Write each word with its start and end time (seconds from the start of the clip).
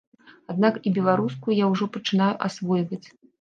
Аднак 0.53 0.79
і 0.87 0.93
беларускую 0.95 1.53
я 1.59 1.69
ўжо 1.73 1.89
пачынаю 1.99 2.31
асвойваць. 2.49 3.03